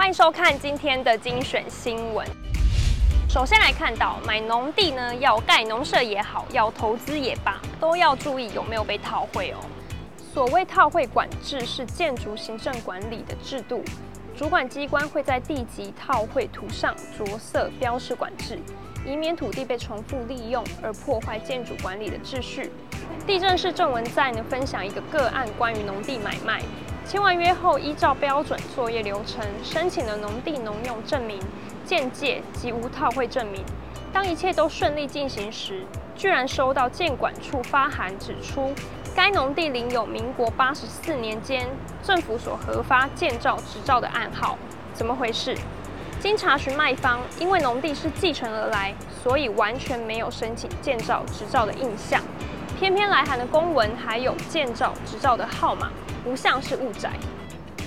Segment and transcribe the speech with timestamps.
[0.00, 2.26] 欢迎收看今天的精选新闻。
[3.28, 9.58] 首先来看到买农地呢，要盖农舍也好，要投资也罢，都要注意有没有被套会哦。
[10.32, 13.84] 所谓套会管制是建筑行政管理的制度，
[14.34, 18.58] 主管机关会在地籍套会图上着色标示管制，
[19.04, 22.72] 以免土地被重复利用而破坏建筑管理的秩序。
[23.26, 26.62] 地政士郑文在呢分享一个个案，关于农地买卖。
[27.10, 31.40] 签完约后，依照标准作业流程，申请了农地农用证明、
[31.84, 33.64] 建界及无套会证明。
[34.12, 38.72] 当一切都顺利进行时，居然收到建管处发函，指出
[39.12, 41.68] 该农地领有民国八十四年间
[42.00, 44.56] 政府所核发建造执照的案号。
[44.94, 45.58] 怎么回事？
[46.20, 52.22] 经查询，卖方因为农地是继承而来，所以完全没有申请建造执照的印象。
[52.80, 55.90] 偏偏来函的公文还有建造执照的号码。
[56.24, 57.12] 不像是误宅。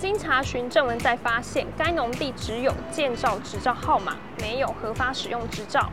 [0.00, 5.90] 经查询，郑文在发现该农地只有建造执照号码，没有合法使用执照。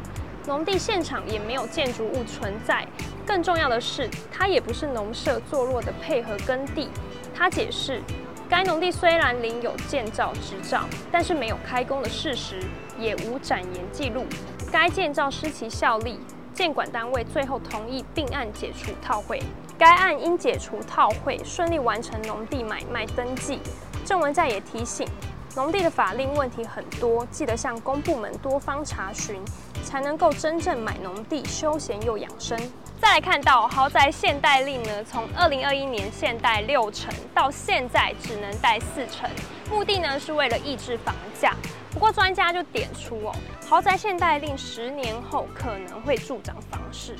[0.48, 2.88] 农地现场也没有建筑物存在。
[3.26, 6.88] 更重要的是，它也不是农舍坐落的配合耕地。
[7.34, 8.02] 他解释，
[8.50, 12.62] 该农地虽然领有建造执照，但是没有开工的事实，
[12.98, 14.26] 也无展延记录。
[14.72, 16.20] 该建造失其效力，
[16.56, 19.44] 建管单位最后同意并案解除套会。
[19.78, 23.60] 该案因解除套会，顺利完成农地买卖登记。
[24.06, 25.06] 郑文在也提醒，
[25.54, 29.42] 农地的法令问题很多，记得向公部门多方查询，
[29.84, 32.58] 才能够真正买农地休闲又养生。
[33.02, 39.30] 再来看到豪宅限贷令呢，从二零二一年限贷六成，到现在只能贷四成，
[39.70, 41.54] 目的呢是为了抑制房价。
[41.96, 43.34] 不过专家就点出哦，
[43.66, 47.16] 豪宅限贷令十年后可能会助长房市。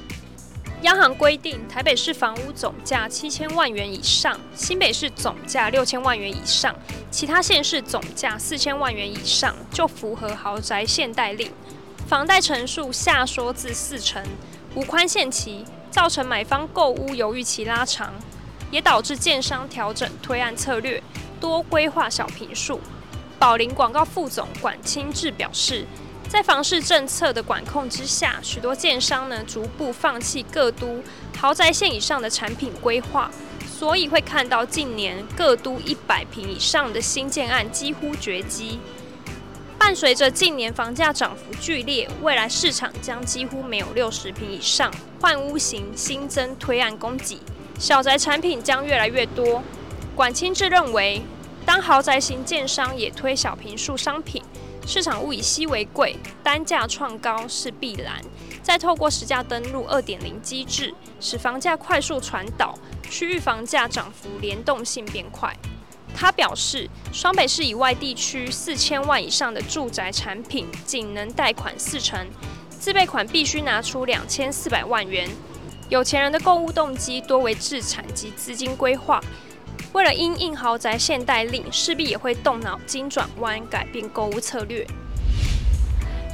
[0.82, 6.76] 央行规定，台北市房屋总价七千万元以上，新北市总价六千万元以上，
[7.10, 11.50] 其他县市总价四千万元以上就符合豪宅限贷令。
[12.06, 14.22] 房贷成数下缩至四成，
[14.76, 18.14] 无宽限期，造成买方购屋犹豫期拉长，
[18.70, 21.02] 也导致建商调整推案策略，
[21.40, 22.82] 多规划小坪数。
[23.40, 25.86] 宝林广告副总管清志表示。
[26.28, 31.02] 在房市政策的管控之下，许多建商呢逐步放弃各都
[31.38, 33.30] 豪宅线以上的产品规划，
[33.66, 38.80] 所以会看到近年各都一百平以上的新建案几乎绝迹。
[39.78, 44.92] 伴随着近年房价涨幅剧烈，未来市场将几乎没有六十平以上
[45.22, 47.40] 换屋型新增推案供给，
[47.78, 49.64] 小宅产品将越来越多。
[50.16, 51.22] 管清志认为，
[51.66, 54.42] 当豪宅型建商也推小坪数商品。
[54.88, 58.22] 市场物以稀为贵，单价创高是必然。
[58.62, 62.78] 再透过实价登录二点零机制，使房价快速传导，
[63.10, 65.52] 区域房价涨幅联动性变快。
[66.16, 72.28] 他表示，双北市以外地区四千万以上的住宅产品，仅能贷款四成，
[72.70, 75.28] 自备款必须拿出两千四百万元。
[75.90, 79.20] 有钱人的购物动机多为置产及资金规划。
[79.96, 84.86] 为了因应豪宅限贷令，势必也会动脑筋转弯，改变购物策略。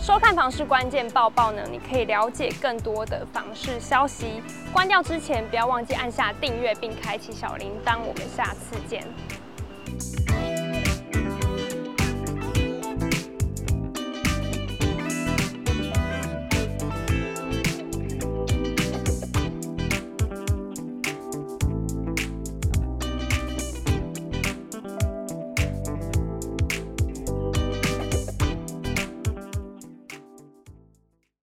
[0.02, 4.42] 收看房事关键报报呢，你可以了解更多的房事消息。
[4.74, 8.00] 关掉之前，不要忘记按下订阅并开启小铃铛。
[8.00, 9.06] 我们下次见。